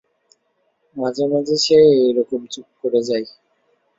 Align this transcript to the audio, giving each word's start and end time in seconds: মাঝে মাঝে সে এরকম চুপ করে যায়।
মাঝে 0.95 1.23
মাঝে 1.31 1.55
সে 1.57 1.77
এরকম 2.01 2.41
চুপ 2.53 2.67
করে 2.81 2.99
যায়। 3.09 3.25